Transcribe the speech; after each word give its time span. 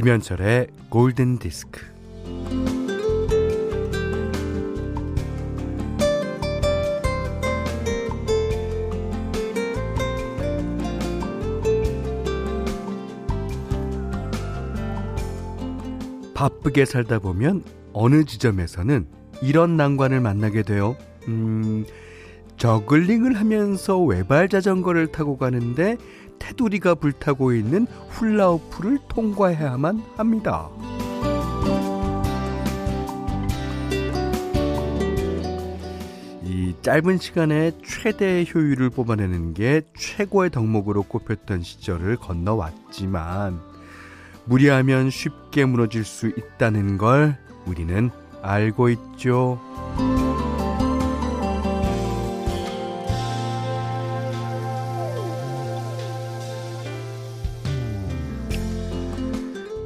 김현철의 0.00 0.68
골든 0.88 1.38
디스크. 1.40 1.82
바쁘게 16.32 16.86
살다 16.86 17.18
보면 17.18 17.62
어느 17.92 18.24
지점에서는 18.24 19.06
이런 19.42 19.76
난관을 19.76 20.22
만나게 20.22 20.62
돼요. 20.62 20.96
음, 21.28 21.84
저글링을 22.56 23.34
하면서 23.34 23.98
외발 23.98 24.48
자전거를 24.48 25.08
타고 25.08 25.36
가는데 25.36 25.98
테두리가 26.40 26.96
불타고 26.96 27.52
있는 27.52 27.86
훌라후프를 28.08 28.98
통과해야만 29.08 30.02
합니다. 30.16 30.68
이 36.42 36.74
짧은 36.82 37.18
시간에 37.18 37.70
최대 37.84 38.44
효율을 38.52 38.90
뽑아내는 38.90 39.54
게 39.54 39.82
최고의 39.96 40.50
덕목으로 40.50 41.04
꼽혔던 41.04 41.62
시절을 41.62 42.16
건너왔지만 42.16 43.60
무리하면 44.46 45.10
쉽게 45.10 45.64
무너질 45.64 46.04
수 46.04 46.26
있다는 46.26 46.98
걸 46.98 47.36
우리는 47.66 48.10
알고 48.42 48.88
있죠. 48.88 49.60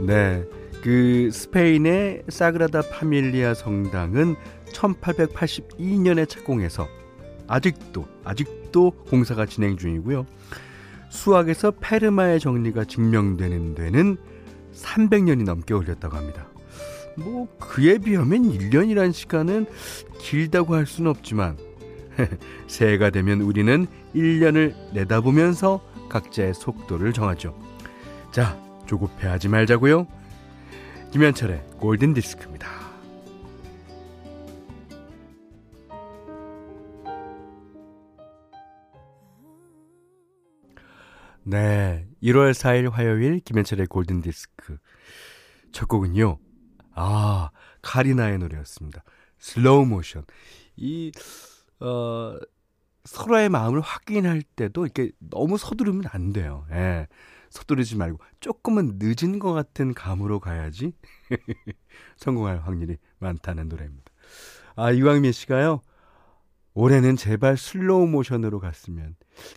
네. 0.07 0.45
그 0.83 1.31
스페인의 1.33 2.25
사그라다 2.29 2.83
파밀리아 2.91 3.55
성당은 3.55 4.37
1882년에 4.73 6.29
착공해서 6.29 6.87
아직도 7.47 8.07
아직도 8.23 8.91
공사가 9.09 9.47
진행 9.47 9.77
중이고요. 9.77 10.27
수학에서 11.09 11.71
페르마의 11.71 12.41
정리가 12.41 12.85
증명되는 12.85 13.75
데는 13.75 14.17
300년이 14.75 15.45
넘게 15.45 15.73
걸렸다고 15.75 16.17
합니다. 16.17 16.49
뭐 17.17 17.47
그에 17.59 17.99
비하면 17.99 18.51
1년이란 18.51 19.13
시간은 19.13 19.67
길다고 20.19 20.75
할 20.75 20.87
수는 20.87 21.11
없지만 21.11 21.57
새해가 22.67 23.11
되면 23.11 23.41
우리는 23.41 23.87
1년을 24.15 24.75
내다보면서 24.93 25.81
각자의 26.09 26.55
속도를 26.55 27.13
정하죠. 27.13 27.57
자, 28.33 28.64
조급해하지 28.87 29.49
말자고요. 29.49 30.07
김현철의 31.13 31.65
골든 31.79 32.15
디스크입니다. 32.15 32.69
네, 41.47 42.07
1월 42.23 42.53
4일 42.53 42.91
화요일 42.91 43.39
김현철의 43.41 43.87
골든 43.87 44.23
디스크 44.23 44.79
첫 45.73 45.89
곡은요. 45.89 46.39
아, 46.95 47.51
카리나의 47.83 48.39
노래였습니다. 48.39 49.05
Slow 49.39 49.85
Motion. 49.85 50.25
이 50.77 51.13
어, 51.81 52.39
서로의 53.05 53.51
마음을 53.51 53.81
확인할 53.81 54.43
때도 54.43 54.87
이렇게 54.87 55.11
너무 55.19 55.59
서두르면 55.59 56.05
안 56.11 56.33
돼요. 56.33 56.67
예. 56.73 57.07
서두르지 57.55 57.97
말고 57.97 58.19
조금은 58.41 58.99
늦은 58.99 59.39
것 59.39 59.53
같은 59.53 59.95
감으로 59.95 60.41
가야지 60.41 60.93
성공할 62.17 62.59
확률이 62.59 62.97
많다는 63.21 63.69
노래입니다. 63.69 64.13
아, 64.75 64.91
이광민 64.91 65.31
씨가요. 65.31 65.81
올해는 66.75 67.15
제발 67.15 67.57
슬로우 67.57 68.09
모션으로 68.09 68.59
갔으면 68.59 69.15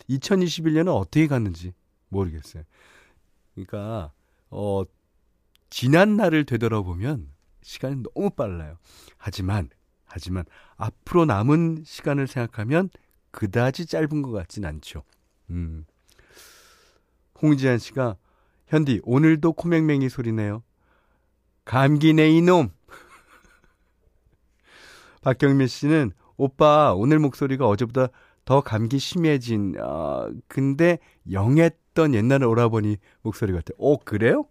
2021년은 0.08 0.94
어떻게 0.94 1.26
갔는지 1.26 1.74
모르겠어요. 2.08 2.62
그러니까 3.54 4.12
어 4.48 4.84
지난 5.68 6.16
날을 6.16 6.44
되돌아보면 6.44 7.28
시간이 7.62 8.04
너무 8.14 8.30
빨라요. 8.30 8.78
하지만 9.16 9.70
하지만 10.04 10.44
앞으로 10.76 11.24
남은 11.24 11.82
시간을 11.84 12.28
생각하면 12.28 12.90
그다지 13.32 13.86
짧은 13.86 14.22
것 14.22 14.30
같진 14.30 14.64
않죠. 14.64 15.02
음. 15.50 15.84
홍지한 17.42 17.78
씨가 17.78 18.16
현디 18.66 19.00
오늘도 19.04 19.52
코맹맹이 19.52 20.08
소리네요. 20.08 20.62
감기네 21.64 22.30
이놈. 22.30 22.70
박경민 25.22 25.66
씨는 25.66 26.12
오빠 26.36 26.94
오늘 26.94 27.18
목소리가 27.18 27.66
어제보다 27.66 28.08
더 28.44 28.60
감기 28.62 28.98
심해진 28.98 29.74
아 29.78 30.30
근데 30.46 30.98
영했던 31.30 32.14
옛날 32.14 32.44
오라버니 32.44 32.96
목소리 33.22 33.52
같아. 33.52 33.74
오 33.76 33.98
그래요? 33.98 34.46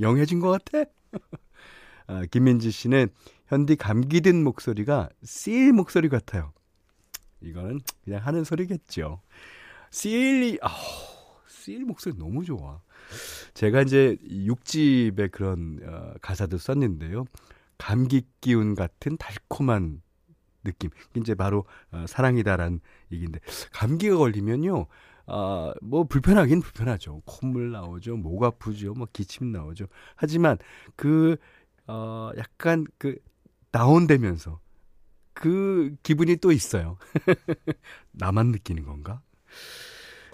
영해진 0.00 0.40
것 0.40 0.48
같아? 0.48 0.90
아, 2.06 2.24
김민지 2.30 2.70
씨는 2.70 3.08
현디 3.48 3.76
감기 3.76 4.22
든 4.22 4.42
목소리가 4.44 5.10
씰 5.24 5.72
목소리 5.72 6.08
같아요. 6.08 6.52
이거는 7.40 7.80
그냥 8.04 8.26
하는 8.26 8.44
소리겠죠. 8.44 9.20
씰이 9.90 10.58
아우 10.62 11.17
쓰일 11.68 11.84
목소리 11.84 12.16
너무 12.16 12.44
좋아. 12.44 12.80
제가 13.52 13.82
이제 13.82 14.16
6집에 14.24 15.30
그런 15.30 15.78
어, 15.84 16.14
가사도 16.22 16.56
썼는데요. 16.56 17.26
감기 17.76 18.22
기운 18.40 18.74
같은 18.74 19.18
달콤한 19.18 20.00
느낌. 20.64 20.88
이제 21.14 21.34
바로 21.34 21.66
어, 21.92 22.06
사랑이다란 22.08 22.80
얘기인데 23.12 23.40
감기가 23.72 24.16
걸리면요. 24.16 24.86
아, 25.26 25.74
뭐 25.82 26.04
불편하긴 26.04 26.62
불편하죠. 26.62 27.20
콧물 27.26 27.70
나오죠. 27.70 28.16
목 28.16 28.42
아프죠. 28.42 28.94
뭐 28.94 29.06
기침 29.12 29.52
나오죠. 29.52 29.88
하지만 30.16 30.56
그 30.96 31.36
어, 31.86 32.30
약간 32.38 32.86
그 32.96 33.16
다운되면서 33.72 34.58
그 35.34 35.94
기분이 36.02 36.36
또 36.36 36.50
있어요. 36.50 36.96
나만 38.12 38.52
느끼는 38.52 38.86
건가? 38.86 39.20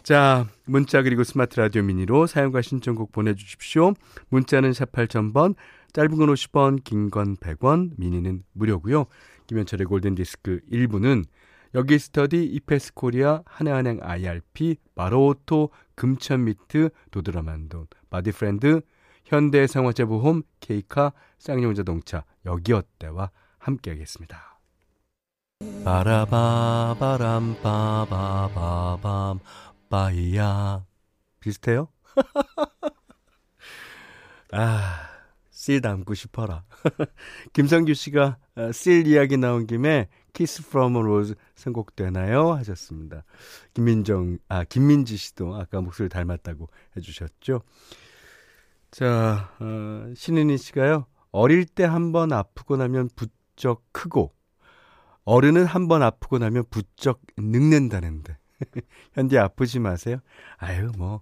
자, 0.05 0.47
문자 0.67 1.03
그리고 1.03 1.25
스마트 1.25 1.59
라디오 1.59 1.83
미니로 1.83 2.27
사용과 2.27 2.61
신청곡 2.61 3.11
보내주십시오. 3.11 3.95
문자는 4.29 4.75
샵 4.75 4.93
8000번, 4.93 5.55
짧은 5.95 6.19
건 6.19 6.29
50원, 6.29 6.85
긴 6.85 7.09
건 7.09 7.37
100원, 7.37 7.93
미니는 7.97 8.43
무료고요. 8.53 9.07
김현철의 9.47 9.87
골든디스크 9.87 10.61
1부는 10.71 11.25
여기 11.75 11.99
스터디, 11.99 12.45
이페스 12.45 12.93
코리아, 12.93 13.41
하나은행 13.47 14.01
IRP, 14.03 14.77
마로오토, 14.95 15.71
금천미트, 15.95 16.91
도드라만돈, 17.11 17.87
바디프렌드, 18.11 18.83
현대생활재보험, 19.25 20.43
케이카, 20.61 21.15
쌍용자동차, 21.39 22.25
여기어때와 22.45 23.31
함께하겠습니다. 23.59 24.55
바라바바람 25.85 27.57
바바바밤 27.63 29.39
빠이야. 29.95 30.85
비슷해요? 31.39 31.87
아, 34.51 35.09
씰 35.53 35.81
닮고 35.81 36.15
싶어라. 36.15 36.65
김성규 37.53 37.95
씨가 37.95 38.39
씰 38.73 39.05
아, 39.05 39.09
이야기 39.09 39.37
나온 39.37 39.69
김에 39.69 40.09
Kiss 40.33 40.69
from 40.69 40.95
Rose 40.95 41.37
선곡되나요? 41.55 42.55
하셨습니다. 42.55 43.23
김민정, 43.73 44.39
아, 44.49 44.65
김민지 44.65 45.17
씨도 45.17 45.55
아까 45.55 45.81
목소리 45.81 46.09
닮았다고 46.09 46.69
해주셨죠. 46.97 47.63
자, 48.91 49.55
어, 49.61 50.13
신은희 50.17 50.59
씨가요. 50.59 51.07
어릴 51.31 51.67
때 51.67 51.85
한 51.85 52.11
번 52.11 52.33
아프고 52.33 52.77
나면 52.77 53.11
부쩍 53.15 53.85
크고, 53.93 54.33
어른은 55.25 55.67
한 55.67 55.87
번 55.87 56.03
아프고 56.03 56.39
나면 56.39 56.65
부쩍 56.69 57.21
늙는다는데. 57.39 58.39
현디 59.15 59.39
아프지 59.39 59.79
마세요. 59.79 60.19
아유, 60.59 60.91
뭐, 60.97 61.21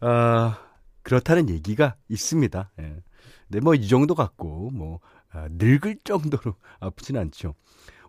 아, 0.00 0.58
그렇다는 1.02 1.48
얘기가 1.48 1.96
있습니다. 2.08 2.70
예. 2.80 3.02
근데 3.48 3.60
뭐, 3.60 3.74
이 3.74 3.88
정도 3.88 4.14
갖고, 4.14 4.70
뭐, 4.70 5.00
아, 5.30 5.48
늙을 5.50 5.98
정도로 6.04 6.54
아프진 6.80 7.16
않죠. 7.16 7.54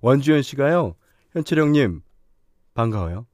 원주현 0.01 0.41
씨가요, 0.41 0.95
현철형님, 1.33 2.01
반가워요. 2.73 3.27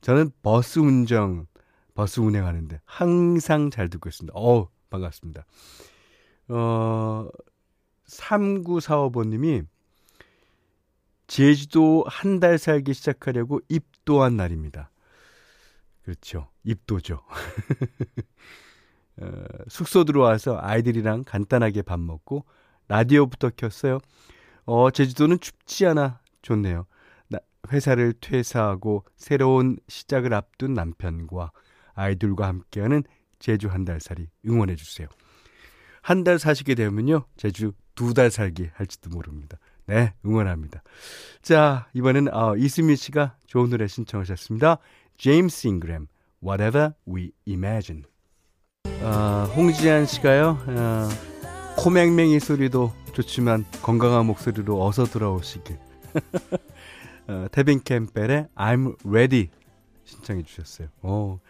저는 0.00 0.30
버스 0.42 0.78
운전, 0.78 1.46
버스 1.94 2.20
운행하는데 2.20 2.80
항상 2.84 3.70
잘 3.70 3.88
듣고 3.90 4.08
있습니다. 4.08 4.32
어 4.38 4.68
반갑습니다. 4.88 5.44
어, 6.48 7.28
3945번님이 8.06 9.66
제주도 11.26 12.04
한 12.08 12.40
달 12.40 12.58
살기 12.58 12.94
시작하려고 12.94 13.60
입 13.68 13.84
도한 14.04 14.36
날입니다. 14.36 14.90
그렇죠. 16.02 16.48
입도죠. 16.64 17.22
어, 19.20 19.26
숙소 19.68 20.04
들어와서 20.04 20.58
아이들이랑 20.60 21.24
간단하게 21.24 21.82
밥 21.82 22.00
먹고 22.00 22.44
라디오부터 22.88 23.50
켰어요. 23.56 23.98
어, 24.64 24.90
제주도는 24.90 25.40
춥지 25.40 25.86
않아 25.86 26.20
좋네요. 26.42 26.86
나, 27.28 27.38
회사를 27.72 28.14
퇴사하고 28.20 29.04
새로운 29.16 29.78
시작을 29.88 30.32
앞둔 30.34 30.74
남편과 30.74 31.52
아이들과 31.94 32.46
함께하는 32.48 33.02
제주 33.38 33.68
한 33.68 33.84
달 33.84 34.00
살이 34.00 34.28
응원해 34.46 34.76
주세요. 34.76 35.08
한 36.02 36.24
달 36.24 36.38
사시게 36.38 36.74
되면요. 36.74 37.24
제주 37.36 37.72
두 37.94 38.14
달 38.14 38.30
살기 38.30 38.70
할지도 38.74 39.10
모릅니다. 39.10 39.58
네, 39.90 40.14
응원합니다. 40.24 40.84
자, 41.42 41.88
이번엔 41.94 42.32
어, 42.32 42.54
이수민 42.56 42.94
씨가 42.94 43.34
좋은 43.48 43.70
노래 43.70 43.88
신청하셨습니다. 43.88 44.78
제임스 45.18 45.66
잉그램, 45.66 46.06
Whatever 46.40 46.92
We 47.08 47.32
Imagine. 47.48 48.04
어, 49.02 49.52
홍지한 49.56 50.06
씨가요. 50.06 50.58
어, 50.64 51.08
코맹맹이 51.78 52.38
소리도 52.38 52.92
좋지만 53.14 53.64
건강한 53.82 54.26
목소리로 54.26 54.80
어서 54.80 55.06
돌아오시길. 55.06 55.76
어, 57.26 57.46
태빈 57.50 57.82
캠벨의 57.82 58.46
I'm 58.54 58.94
Ready 59.04 59.48
신청해 60.04 60.44
주셨어요. 60.44 60.86
어, 61.02 61.40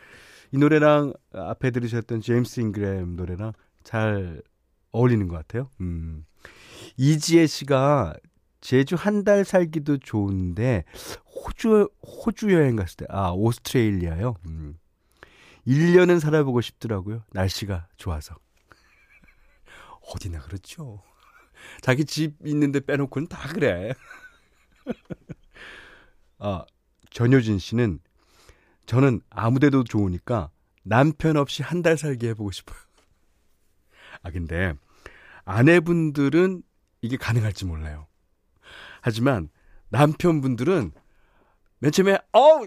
이 0.50 0.56
노래랑 0.56 1.12
앞에 1.34 1.72
들으셨던 1.72 2.22
제임스 2.22 2.60
잉그램 2.60 3.16
노래랑 3.16 3.52
잘 3.84 4.40
어울리는 4.92 5.28
것 5.28 5.36
같아요. 5.36 5.68
음. 5.82 6.24
이지혜 6.96 7.46
씨가 7.46 8.14
제주 8.60 8.94
한 8.94 9.24
달 9.24 9.44
살기도 9.44 9.98
좋은데 9.98 10.84
호주 11.26 11.88
호주 12.02 12.52
여행 12.52 12.76
갔을 12.76 12.96
때 12.98 13.06
아 13.08 13.30
오스트레일리아요. 13.32 14.36
음. 14.46 14.78
1년은 15.66 16.20
살아보고 16.20 16.60
싶더라고요. 16.60 17.22
날씨가 17.32 17.88
좋아서. 17.96 18.34
어디나 20.14 20.40
그렇죠. 20.40 21.02
자기 21.82 22.04
집 22.04 22.34
있는데 22.44 22.80
빼놓고는 22.80 23.28
다 23.28 23.48
그래. 23.52 23.92
아, 26.38 26.64
전효진 27.10 27.58
씨는 27.58 27.98
저는 28.86 29.20
아무 29.30 29.60
데도 29.60 29.84
좋으니까 29.84 30.50
남편 30.82 31.36
없이 31.36 31.62
한 31.62 31.82
달 31.82 31.96
살게 31.98 32.28
해보고 32.30 32.50
싶어요. 32.50 32.78
아, 34.22 34.30
근데 34.30 34.74
아내분들은 35.44 36.62
이게 37.02 37.16
가능할지 37.16 37.64
몰라요. 37.66 38.06
하지만 39.02 39.48
남편분들은 39.90 40.92
맨 41.80 41.92
처음에 41.92 42.14
어 42.32 42.60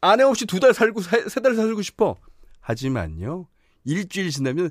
아내 0.00 0.22
없이 0.24 0.46
두 0.46 0.58
달 0.60 0.74
살고 0.74 1.00
세 1.02 1.40
달 1.40 1.54
살고 1.54 1.82
싶어. 1.82 2.16
하지만요 2.60 3.48
일주일 3.84 4.30
지나면 4.30 4.70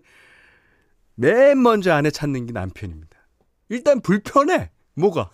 맨 1.16 1.62
먼저 1.62 1.94
아내 1.94 2.10
찾는 2.12 2.46
게 2.48 2.52
남편입니다. 2.54 3.18
일단 3.70 4.02
불편해. 4.02 4.72
뭐가 4.96 5.30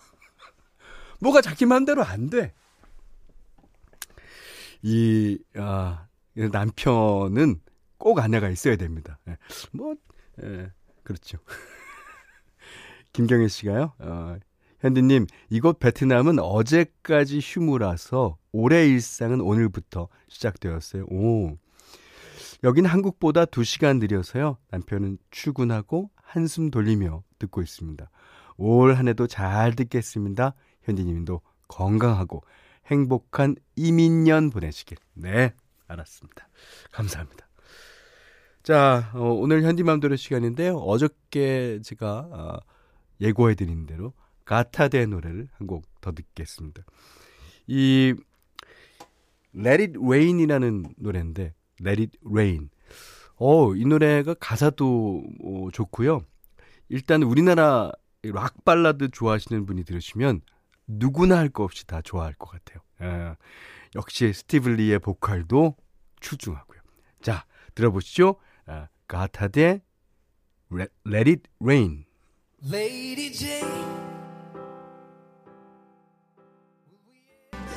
뭐가 1.20 1.40
자기 1.40 1.66
마음대로 1.66 2.04
안 2.04 2.30
돼. 2.30 2.54
이 4.82 5.38
아, 5.56 6.06
남편은 6.34 7.60
꼭 7.98 8.20
아내가 8.20 8.48
있어야 8.48 8.76
됩니다. 8.76 9.18
예. 9.28 9.36
뭐 9.72 9.94
예, 10.42 10.70
그렇죠. 11.02 11.38
김경혜 13.12 13.48
씨가요. 13.48 13.92
어, 13.98 14.36
현디님, 14.80 15.26
이곳 15.50 15.80
베트남은 15.80 16.38
어제까지 16.38 17.40
휴무라서 17.42 18.38
올해 18.52 18.86
일상은 18.88 19.40
오늘부터 19.40 20.08
시작되었어요. 20.28 21.04
오. 21.10 21.56
여긴 22.64 22.86
한국보다 22.86 23.44
2시간 23.44 23.98
느려서요. 23.98 24.56
남편은 24.70 25.18
출근하고 25.30 26.10
한숨 26.16 26.70
돌리며 26.70 27.22
듣고 27.38 27.62
있습니다. 27.62 28.10
올 28.56 28.94
한 28.94 29.08
해도 29.08 29.26
잘 29.26 29.74
듣겠습니다. 29.74 30.54
현디님도 30.82 31.40
건강하고 31.68 32.42
행복한 32.86 33.54
이민년 33.76 34.50
보내시길. 34.50 34.96
네, 35.14 35.54
알았습니다. 35.86 36.48
감사합니다. 36.92 37.46
자, 38.62 39.10
어, 39.14 39.30
오늘 39.30 39.62
현디맘대로 39.62 40.16
시간인데요. 40.16 40.76
어저께 40.78 41.80
제가 41.82 42.18
어, 42.30 42.58
예고해드린 43.20 43.86
대로 43.86 44.12
가타데 44.48 45.04
노래를 45.06 45.48
한 45.58 45.66
곡 45.66 45.84
더 46.00 46.12
듣겠습니다. 46.12 46.82
이 47.66 48.14
Let 49.54 49.82
It 49.82 49.98
Rain이라는 49.98 50.94
노래인데 50.96 51.54
Let 51.84 52.00
It 52.02 52.18
Rain. 52.24 52.70
어, 53.36 53.74
이 53.74 53.84
노래가 53.84 54.34
가사도 54.34 55.22
어, 55.44 55.68
좋고요. 55.72 56.24
일단 56.88 57.22
우리나라 57.22 57.92
락 58.22 58.64
발라드 58.64 59.10
좋아하시는 59.10 59.66
분이 59.66 59.84
들으시면 59.84 60.40
누구나 60.86 61.36
할 61.38 61.50
거 61.50 61.64
없이 61.64 61.86
다 61.86 62.00
좋아할 62.00 62.32
것 62.34 62.48
같아요. 62.50 62.80
예, 63.02 63.36
역시 63.96 64.32
스티블리의 64.32 64.98
보컬도 65.00 65.76
추중하고요. 66.20 66.80
자, 67.20 67.44
들어보시죠. 67.74 68.36
아, 68.66 68.88
가타데 69.06 69.82
Let 70.72 71.30
It 71.30 71.42
Rain. 71.60 72.04
Lady 72.64 73.32
Jane. 73.32 74.07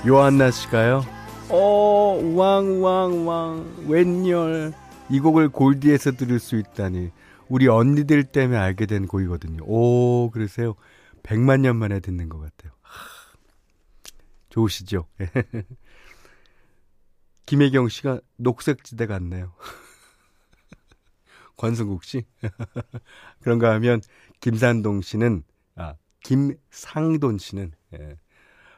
요한나 0.07 0.49
씨가요. 0.49 1.03
어, 1.49 2.19
왕왕왕 2.35 3.85
웬열 3.87 4.73
이 5.11 5.19
곡을 5.19 5.49
골디에서 5.49 6.13
들을 6.13 6.39
수 6.39 6.55
있다니 6.55 7.11
우리 7.49 7.67
언니들 7.67 8.23
때문에 8.23 8.57
알게 8.57 8.87
된 8.87 9.05
곡이거든요. 9.05 9.63
오, 9.63 10.31
그러세요. 10.31 10.73
100만 11.21 11.59
년 11.59 11.75
만에 11.75 11.99
듣는 11.99 12.29
것 12.29 12.39
같아요. 12.39 12.71
좋으시죠? 14.49 15.05
김혜경 17.45 17.89
씨가 17.89 18.21
녹색지대 18.37 19.05
같네요. 19.05 19.53
권승국 21.57 22.03
씨? 22.03 22.25
그런가 23.41 23.71
하면 23.73 24.01
김산동 24.39 25.01
씨는 25.01 25.43
아 25.75 25.93
김상돈 26.23 27.37
씨는 27.37 27.73
예. 27.93 28.17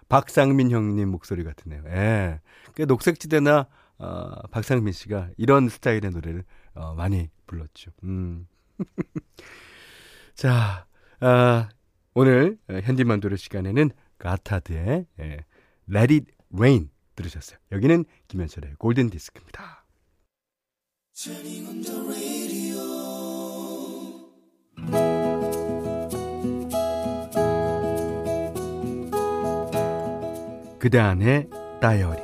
박상민 0.09 0.71
형님 0.71 1.09
목소리 1.09 1.43
같으네요. 1.43 1.83
예. 1.87 2.39
그 2.75 2.83
녹색지대나 2.83 3.67
어, 3.99 4.47
박상민 4.51 4.93
씨가 4.93 5.29
이런 5.37 5.69
스타일의 5.69 6.11
노래를 6.11 6.43
어, 6.73 6.93
많이 6.93 7.29
불렀죠. 7.47 7.91
음. 8.03 8.47
자, 10.35 10.85
아, 11.19 11.69
오늘 12.13 12.57
현디만도의 12.67 13.37
시간에는 13.37 13.91
가타드의 14.17 15.05
예, 15.19 15.45
Let 15.89 16.13
It 16.13 16.25
Rain 16.53 16.89
들으셨어요. 17.15 17.59
여기는 17.71 18.05
김현철의 18.27 18.75
골든 18.77 19.09
디스크입니다. 19.09 19.85
그대 30.83 30.99
안의 30.99 31.49
다이어리 31.79 32.21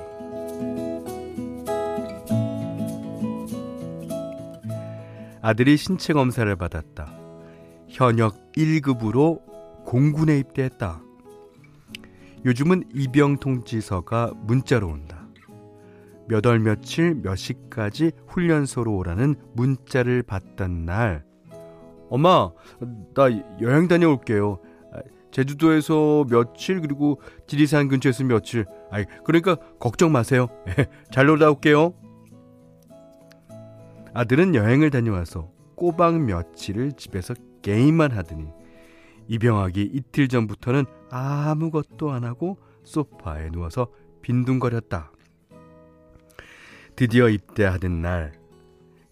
아들이 5.42 5.78
신체 5.78 6.12
검사를 6.12 6.54
받았다. 6.58 7.10
현역 7.88 8.52
1급으로 8.52 9.40
공군에 9.86 10.38
입대했다. 10.40 11.02
요즘은 12.44 12.90
입영 12.94 13.38
통지서가 13.38 14.34
문자로 14.42 14.90
온다. 14.90 15.26
몇 16.28 16.46
월 16.46 16.60
며칠 16.60 17.16
몇 17.16 17.38
시까지 17.38 18.12
훈련소로 18.28 18.94
오라는 18.94 19.36
문자를 19.54 20.22
받던 20.22 20.84
날 20.84 21.24
엄마 22.10 22.52
나 23.16 23.32
여행 23.62 23.88
다녀올게요. 23.88 24.60
제주도에서 25.32 26.26
며칠 26.30 26.82
그리고 26.82 27.22
지리산 27.48 27.88
근처에서 27.88 28.24
며칠. 28.24 28.66
아이 28.92 29.06
그러니까 29.24 29.58
걱정 29.80 30.12
마세요. 30.12 30.48
잘 31.12 31.28
놀다 31.28 31.50
올게요. 31.52 31.94
아들은 34.14 34.56
여행을 34.56 34.90
다녀와서 34.90 35.52
꼬박 35.76 36.22
며칠을 36.22 36.94
집에서 36.94 37.34
게임만 37.62 38.12
하더니 38.12 38.48
입영하기 39.28 39.92
이틀 39.94 40.28
전부터는 40.28 40.86
아무것도 41.12 42.12
안 42.12 42.24
하고 42.24 42.58
소파에 42.84 43.50
누워서 43.52 43.88
빈둥거렸다. 44.22 45.12
드디어 46.96 47.30
입대하던 47.30 48.02
날 48.02 48.34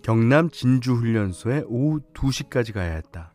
경남 0.01 0.49
진주훈련소에 0.49 1.63
오후 1.67 1.99
2시까지 2.13 2.73
가야 2.73 2.95
했다. 2.95 3.33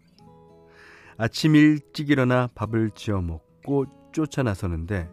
아침 1.18 1.54
일찍 1.54 2.10
일어나 2.10 2.48
밥을 2.54 2.90
지어 2.94 3.20
먹고 3.20 3.86
쫓아 4.12 4.42
나서는데 4.42 5.10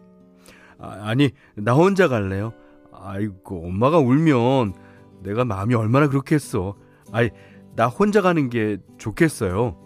아, 0.78 1.14
니나 1.14 1.74
혼자 1.74 2.08
갈래요? 2.08 2.52
아이고 2.92 3.66
엄마가 3.66 3.98
울면 3.98 4.74
내가 5.22 5.44
마음이 5.44 5.74
얼마나 5.74 6.08
그렇겠어. 6.08 6.76
아이, 7.12 7.30
나 7.76 7.86
혼자 7.86 8.22
가는 8.22 8.48
게 8.48 8.78
좋겠어요. 8.98 9.76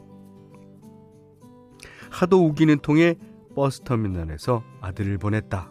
하도 2.11 2.47
우기는 2.47 2.79
통에 2.79 3.17
버스터미널에서 3.57 4.63
아들을 4.81 5.19
보냈다. 5.19 5.71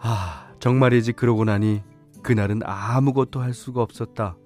아, 0.00 0.50
정말이지 0.58 1.12
그러고 1.12 1.44
나니 1.44 1.82
그날은 2.22 2.60
아무것도 2.64 3.40
할 3.40 3.54
수가 3.54 3.82
없었다. 3.82 4.36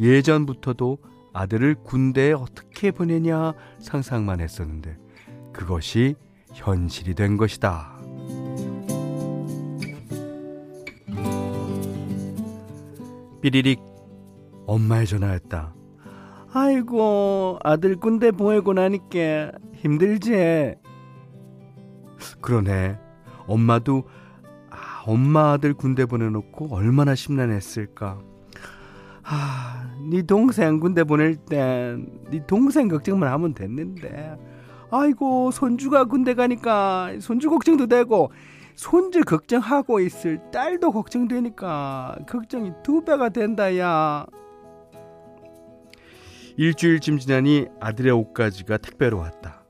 예전부터도 0.00 0.98
아들을 1.36 1.74
군대에 1.84 2.32
어떻게 2.32 2.90
보내냐 2.90 3.52
상상만 3.78 4.40
했었는데 4.40 4.96
그것이 5.52 6.14
현실이 6.54 7.14
된 7.14 7.36
것이다. 7.36 7.94
삐리릭 13.42 13.80
엄마의 14.66 15.06
전화였다. 15.06 15.74
아이고 16.54 17.58
아들 17.62 17.96
군대 17.96 18.30
보내고 18.30 18.72
나니까 18.72 19.52
힘들지. 19.74 20.74
그러네. 22.40 22.98
엄마도 23.46 24.08
아, 24.70 25.02
엄마 25.06 25.52
아들 25.52 25.74
군대 25.74 26.06
보내놓고 26.06 26.74
얼마나 26.74 27.14
심란했을까. 27.14 28.35
아, 29.28 29.90
네 30.10 30.22
동생 30.22 30.78
군대 30.78 31.02
보낼 31.04 31.36
땐 31.36 32.16
네 32.30 32.44
동생 32.46 32.88
걱정만 32.88 33.30
하면 33.32 33.54
됐는데. 33.54 34.36
아이고 34.90 35.50
손주가 35.50 36.04
군대 36.04 36.34
가니까 36.34 37.12
손주 37.20 37.50
걱정도 37.50 37.86
되고 37.88 38.30
손주 38.76 39.22
걱정하고 39.22 40.00
있을 40.00 40.40
딸도 40.52 40.92
걱정되니까 40.92 42.18
걱정이 42.28 42.72
두 42.84 43.04
배가 43.04 43.30
된다 43.30 43.76
야. 43.78 44.26
일주일쯤 46.56 47.18
지나니 47.18 47.66
아들의 47.80 48.12
옷가지가 48.12 48.78
택배로 48.78 49.18
왔다. 49.18 49.62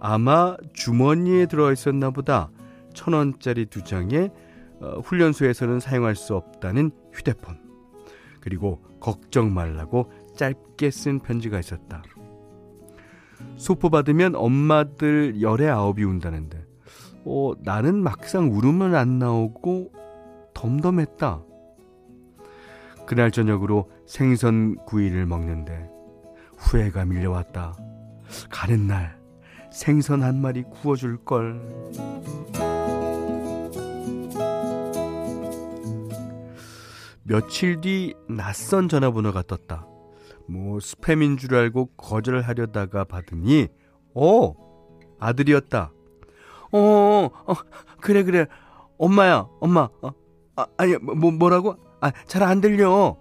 아마 0.00 0.56
주머니에 0.72 1.46
들어 1.46 1.72
있었나 1.72 2.10
보다. 2.10 2.50
천 2.94 3.14
원짜리 3.14 3.66
두 3.66 3.82
장에 3.84 4.30
어, 4.80 5.00
훈련소에서는 5.04 5.78
사용할 5.78 6.16
수 6.16 6.34
없다는 6.34 6.90
휴대폰. 7.12 7.59
그리고 8.40 8.82
걱정 9.00 9.52
말라고 9.52 10.10
짧게 10.36 10.90
쓴 10.90 11.20
편지가 11.20 11.58
있었다. 11.58 12.02
소포 13.56 13.90
받으면 13.90 14.34
엄마들 14.34 15.40
열에 15.40 15.68
아홉이 15.68 16.04
운다는데, 16.04 16.64
어, 17.24 17.52
나는 17.60 18.02
막상 18.02 18.50
울음은 18.50 18.94
안 18.94 19.18
나오고 19.18 19.92
덤덤했다. 20.54 21.42
그날 23.06 23.30
저녁으로 23.30 23.90
생선 24.06 24.76
구이를 24.84 25.26
먹는데 25.26 25.90
후회가 26.56 27.04
밀려왔다. 27.06 27.76
가는 28.50 28.86
날 28.86 29.18
생선 29.72 30.22
한 30.22 30.40
마리 30.40 30.62
구워줄 30.62 31.24
걸. 31.24 31.60
며칠 37.34 37.80
뒤 37.80 38.12
낯선 38.28 38.88
전화번호가 38.88 39.44
떴다. 39.44 39.86
뭐 40.48 40.78
스팸인 40.78 41.38
줄 41.38 41.54
알고 41.54 41.90
거절하려다가 41.96 43.04
받으니 43.04 43.68
어 44.16 44.52
아들이었다. 45.20 45.92
어, 46.72 46.78
어 47.46 47.54
그래 48.00 48.24
그래 48.24 48.46
엄마야 48.98 49.46
엄마 49.60 49.88
어, 50.02 50.12
아, 50.56 50.66
아니 50.76 50.96
뭐 50.96 51.30
뭐라고 51.30 51.76
아, 52.00 52.10
잘 52.26 52.42
안 52.42 52.60
들려. 52.60 53.16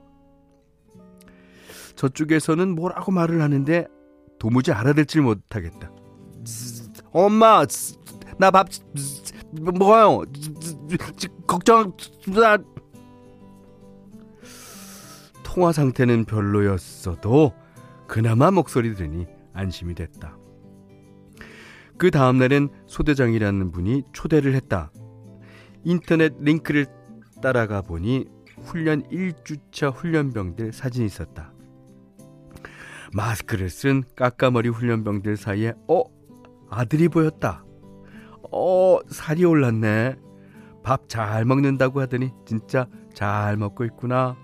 저쪽에서는 1.96 2.68
뭐라고 2.74 3.12
말을 3.12 3.44
하는데 3.44 3.86
도무지 4.40 4.72
알아듣질 4.72 5.22
못하겠다. 5.22 5.92
엄마, 7.12 7.64
나 8.40 8.50
밥 8.50 8.70
먹어요. 9.52 10.24
걱정. 11.46 11.94
통화 15.52 15.72
상태는 15.72 16.26
별로였어도 16.26 17.54
그나마 18.08 18.52
목소리 18.52 18.94
들으니 18.94 19.26
안심이 19.52 19.96
됐다. 19.96 20.38
그 21.98 22.12
다음날엔 22.12 22.70
소대장이라는 22.86 23.72
분이 23.72 24.04
초대를 24.14 24.54
했다. 24.54 24.92
인터넷 25.84 26.36
링크를 26.40 26.86
따라가 27.42 27.82
보니 27.82 28.28
훈련 28.62 29.02
1주차 29.10 29.92
훈련병들 29.92 30.72
사진이 30.72 31.08
있었다. 31.08 31.52
마스크를 33.16 33.72
쓴 33.72 34.04
까까머리 34.16 34.70
훈련병들 34.70 35.36
사이에 35.36 35.74
어 35.88 36.04
아들이 36.70 37.10
보였다. 37.10 37.66
어 38.52 39.00
살이 39.08 39.46
올랐네. 39.46 40.16
밥 40.84 41.10
잘 41.10 41.44
먹는다고 41.44 42.02
하더니 42.02 42.30
진짜 42.46 42.88
잘 43.16 43.58
먹고 43.58 43.84
있구나. 43.86 44.38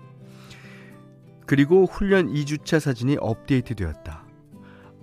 그리고 1.46 1.86
훈련 1.86 2.28
2주차 2.28 2.80
사진이 2.80 3.16
업데이트 3.20 3.74
되었다. 3.74 4.24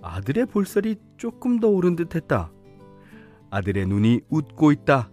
아들의 0.02 0.46
볼살이 0.46 0.96
조금 1.16 1.58
더 1.58 1.68
오른 1.68 1.96
듯 1.96 2.14
했다. 2.14 2.52
아들의 3.50 3.86
눈이 3.86 4.20
웃고 4.28 4.72
있다. 4.72 5.10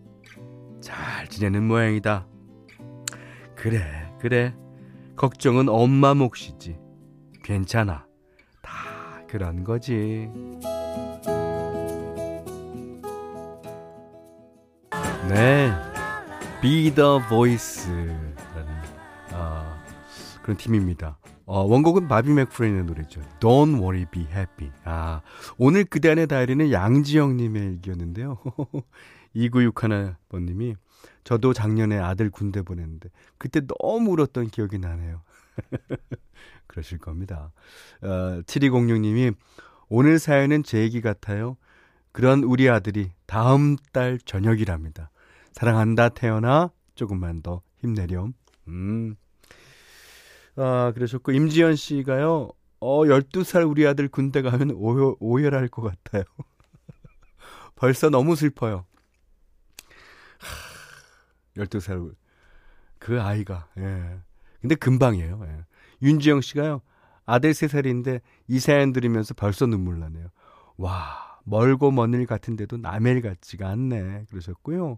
잘 0.82 1.28
지내는 1.28 1.66
모양이다. 1.68 2.28
그래, 3.56 4.12
그래. 4.20 4.56
걱정은 5.16 5.70
엄마 5.70 6.14
몫이지. 6.14 6.78
괜찮아. 7.44 8.06
다 8.62 8.74
그런 9.28 9.64
거지. 9.64 10.30
네. 15.30 15.72
Be 16.62 16.94
the 16.94 17.20
Voice라는 17.30 18.28
아, 19.32 19.71
그런 20.42 20.58
팀입니다. 20.58 21.18
어, 21.46 21.62
원곡은 21.64 22.08
바비 22.08 22.32
맥프레인의 22.32 22.86
노래죠. 22.86 23.22
Don't 23.40 23.76
worry, 23.76 24.06
be 24.06 24.24
happy. 24.24 24.72
아, 24.84 25.22
오늘 25.58 25.84
그대 25.84 26.10
안의 26.10 26.28
다이리는 26.28 26.72
양지영님의 26.72 27.64
일기였는데요. 27.64 28.38
2961번님이 29.36 30.76
저도 31.24 31.54
작년에 31.54 31.98
아들 31.98 32.30
군대 32.30 32.62
보냈는데 32.62 33.10
그때 33.38 33.62
너무 33.62 34.12
울었던 34.12 34.48
기억이 34.48 34.78
나네요. 34.78 35.22
그러실 36.68 36.98
겁니다. 36.98 37.52
어, 38.02 38.42
7206님이 38.46 39.36
오늘 39.90 40.20
사연은 40.20 40.64
제 40.64 40.80
얘기 40.80 41.02
같아요. 41.02 41.58
그런 42.12 42.44
우리 42.44 42.70
아들이 42.70 43.12
다음 43.26 43.76
달 43.94 44.20
저녁이랍니다. 44.20 45.12
사랑한다 45.54 46.10
태어나 46.10 46.72
조금만 46.96 47.42
더 47.42 47.62
힘내렴. 47.80 48.34
음. 48.68 49.16
아, 50.56 50.92
그러셨고 50.94 51.32
임지연 51.32 51.76
씨가요. 51.76 52.50
어, 52.80 53.06
12살 53.06 53.70
우리 53.70 53.86
아들 53.88 54.08
군대 54.08 54.42
가면 54.42 54.72
오열, 54.72 55.16
오열할 55.20 55.68
것 55.68 55.82
같아요. 55.84 56.24
벌써 57.76 58.10
너무 58.10 58.36
슬퍼요. 58.36 58.86
12살 61.58 62.14
그 63.00 63.22
아이가 63.22 63.68
예. 63.78 64.20
근데 64.62 64.76
금방이에요. 64.76 65.42
예. 65.46 65.66
윤지영 66.02 66.42
씨가요. 66.42 66.82
아들 67.26 67.52
3살인데 67.52 68.22
이 68.48 68.60
사연 68.60 68.94
들으면서 68.94 69.34
벌써 69.34 69.66
눈물 69.66 70.00
나네요. 70.00 70.28
와, 70.78 71.40
멀고 71.44 71.92
먼 71.92 72.14
일 72.14 72.26
같은데도 72.26 72.78
남의 72.78 73.16
일 73.16 73.22
같지가 73.22 73.70
않네. 73.70 74.26
그러셨고요. 74.30 74.98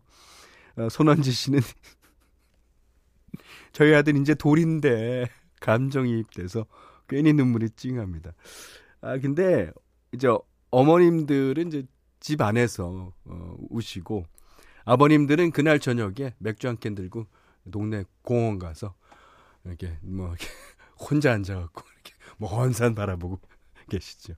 어, 0.78 0.90
손원지 0.90 1.32
씨는 1.32 1.60
저희 3.72 3.94
아들 3.94 4.18
이제 4.18 4.34
돌인데 4.36 5.28
감정이입돼서 5.64 6.66
괜히 7.08 7.34
눈물이 7.34 7.70
찡합니다. 7.72 8.34
아, 9.02 9.18
근데 9.18 9.72
이제 10.14 10.28
어머님들은 10.72 11.68
이제 11.68 11.84
집 12.20 12.42
안에서 12.42 13.14
어, 13.26 13.56
우시고 13.70 14.26
아버님들은 14.86 15.52
그날 15.52 15.80
저녁에 15.80 16.34
맥주 16.38 16.68
한 16.68 16.78
캔 16.78 16.94
들고 16.96 17.26
동네 17.72 18.04
공원 18.22 18.60
가서 18.60 18.94
이렇게 19.64 19.98
뭐 20.02 20.28
이렇게 20.28 20.46
혼자 21.00 21.32
앉아갖고 21.34 21.82
이렇게 21.94 22.14
먼 22.38 22.74
산 22.74 22.94
바라보고 22.96 23.40
계시죠. 23.90 24.34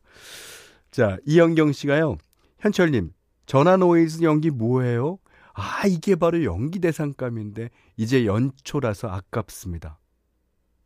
자 0.91 1.17
이영경 1.25 1.72
씨가요. 1.72 2.17
현철님 2.60 3.12
전화 3.48 3.77
노이즈 3.77 4.24
연기 4.24 4.51
뭐예요? 4.51 5.17
아 5.53 5.88
이게 5.88 6.15
바로 6.15 6.44
연기 6.44 6.79
대상감인데 6.79 7.70
이제 7.98 8.25
연초라서 8.25 9.08
아깝습니다. 9.10 10.00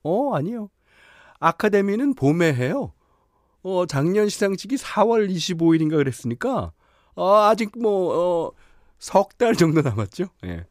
어 0.09 0.35
아니요. 0.35 0.69
아카데미는 1.39 2.15
봄에 2.15 2.53
해요. 2.53 2.93
어 3.61 3.85
작년 3.85 4.27
시상식이 4.29 4.75
4월 4.77 5.29
25일인가 5.29 5.97
그랬으니까 5.97 6.71
어, 7.15 7.33
아직 7.49 7.71
뭐 7.77 8.47
어, 8.47 8.51
석 8.97 9.37
달 9.37 9.55
정도 9.55 9.81
남았죠. 9.81 10.25
예. 10.45 10.65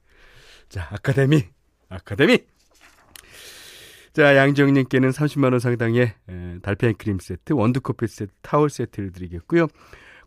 자, 0.68 0.88
아카데미. 0.90 1.44
아카데미. 1.88 2.38
자, 4.12 4.36
양정님께는 4.36 5.10
30만원 5.10 5.60
상당의 5.60 6.14
달팽이 6.62 6.94
크림 6.94 7.18
세트, 7.18 7.52
원두커피 7.52 8.06
세트, 8.06 8.32
타월 8.42 8.68
세트를 8.68 9.12
드리겠고요. 9.12 9.68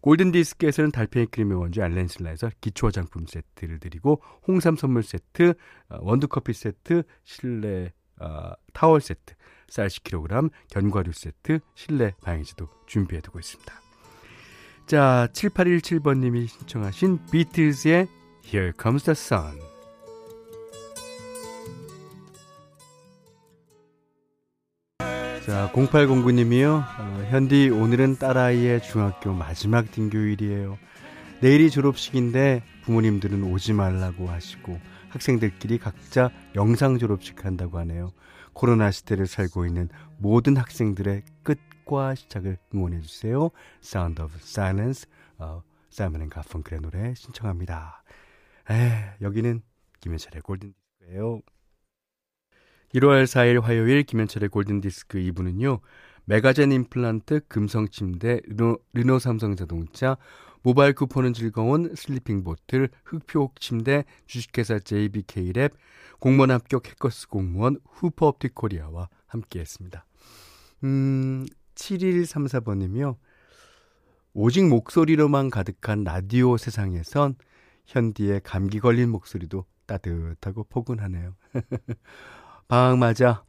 골든디스크에서는 0.02 0.92
달팽이 0.92 1.28
크림의 1.28 1.60
원주 1.60 1.84
알렌실라에서 1.84 2.50
기초 2.62 2.88
화장품 2.88 3.26
세트를 3.28 3.80
드리고 3.80 4.22
홍삼 4.48 4.76
선물 4.76 5.04
세트, 5.04 5.54
어, 5.90 5.98
원두커피 6.02 6.54
세트, 6.54 7.04
실내 7.24 7.94
어, 8.22 8.54
타월 8.74 9.02
세트, 9.02 9.34
쌀 9.68 9.88
10kg, 9.88 10.52
견과류 10.70 11.12
세트, 11.14 11.60
실내 11.76 12.14
방향지도 12.22 12.70
준비해 12.86 13.22
두고 13.22 13.40
있습니다. 13.40 13.74
자, 14.86 15.28
7817번님이 15.34 16.48
신청하신 16.48 17.20
비틀즈의 17.32 18.08
Here 18.46 18.74
Comes 18.80 19.04
the 19.04 19.14
Sun. 19.14 19.60
자, 25.46 25.72
0809님이요. 25.74 26.86
어, 27.00 27.28
현디, 27.30 27.70
오늘은 27.70 28.18
딸아이의 28.20 28.84
중학교 28.84 29.34
마지막 29.34 29.90
등교일이에요. 29.92 30.78
내일이 31.42 31.72
졸업식인데 31.72 32.62
부모님들은 32.84 33.44
오지 33.44 33.74
말라고 33.74 34.30
하시고 34.30 34.80
학생들끼리 35.12 35.78
각자 35.78 36.32
영상 36.56 36.98
졸업식 36.98 37.46
한다고 37.46 37.78
하네요. 37.80 38.12
코로나 38.54 38.92
시대를 38.92 39.28
살고 39.28 39.66
있는 39.66 39.90
모든 40.18 40.58
학생들의 40.58 41.24
끝과 41.44 42.16
시작을 42.16 42.58
응원해 42.74 43.02
주세요. 43.02 43.50
Sound 43.84 44.22
of 44.22 44.34
Silence, 44.38 45.10
어, 45.38 45.64
사이먼 45.90 46.24
앤 46.24 46.30
가펑클의 46.30 46.82
노래 46.82 47.14
신청합니다. 47.16 48.04
에, 48.70 49.16
여기는 49.22 49.62
김현철의 50.00 50.42
골든디스크예요. 50.42 51.42
1월 52.96 53.24
4일 53.24 53.62
화요일 53.62 54.04
김현철의 54.04 54.50
골든디스크 54.50 55.20
2부는요. 55.20 55.80
메가젠 56.26 56.72
임플란트, 56.72 57.48
금성침대, 57.48 58.42
르노, 58.48 58.78
르노 58.94 59.20
삼성자동차, 59.20 60.18
모바일 60.64 60.94
쿠폰은 60.94 61.34
즐거운 61.34 61.96
슬리핑 61.96 62.44
보틀, 62.44 62.90
흑표 63.04 63.52
침대, 63.60 64.06
주식회사 64.28 64.78
JBK랩, 64.78 65.72
공무원 66.20 66.52
합격 66.52 66.88
해커스 66.88 67.30
공무원 67.30 67.80
후퍼업틱 67.90 68.54
코리아와 68.54 69.10
함께 69.26 69.60
했습니다. 69.60 70.06
음, 70.84 71.46
7134번이며, 71.76 73.16
오직 74.34 74.68
목소리로만 74.68 75.50
가득한 75.50 76.04
라디오 76.04 76.58
세상에선 76.58 77.36
현디의 77.86 78.42
감기 78.44 78.80
걸린 78.80 79.10
목소리도 79.10 79.66
따뜻하고 79.86 80.64
포근하네요. 80.66 81.36
방학 82.68 82.98
맞아 82.98 83.44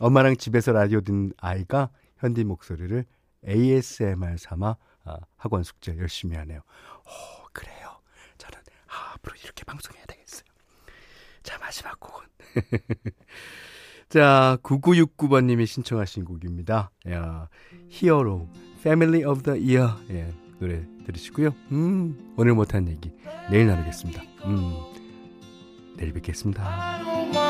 엄마랑 0.00 0.36
집에서 0.36 0.72
라디오 0.72 1.00
듣는 1.00 1.32
아이가 1.38 1.90
현디 2.18 2.44
목소리를 2.44 3.04
ASMR 3.46 4.36
삼아 4.36 4.76
아, 5.08 5.18
학원 5.36 5.62
숙제 5.62 5.96
열심히 5.96 6.36
하네요. 6.36 6.60
오, 6.60 7.48
그래요. 7.52 7.98
저는 8.36 8.58
아, 8.88 9.14
앞으로 9.14 9.34
이렇게 9.42 9.64
방송해야 9.64 10.04
되겠어요. 10.06 10.44
자, 11.42 11.58
마지막 11.58 11.98
곡은. 11.98 12.26
자, 14.08 14.58
9969번님이 14.62 15.66
신청하신 15.66 16.24
곡입니다. 16.24 16.90
야, 17.10 17.48
히어로, 17.88 18.48
Family 18.80 19.24
of 19.24 19.42
the 19.42 19.76
Year. 19.76 19.94
예, 20.10 20.32
노래 20.58 20.84
들으시고요. 21.06 21.54
음, 21.72 22.34
오늘 22.36 22.54
못한 22.54 22.88
얘기 22.88 23.12
내일 23.50 23.66
나누겠습니다. 23.66 24.22
음, 24.44 24.74
내일 25.96 26.12
뵙겠습니다. 26.12 27.47